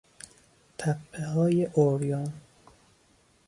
تپههای 0.77 1.65
عریان 1.77 2.33